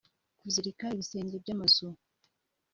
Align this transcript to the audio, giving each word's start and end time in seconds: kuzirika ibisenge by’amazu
kuzirika 0.39 0.85
ibisenge 0.93 1.35
by’amazu 1.43 1.87